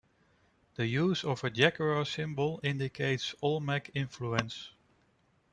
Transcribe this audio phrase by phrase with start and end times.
[0.77, 4.71] The use of a jaguar symbol indicates Olmec influence.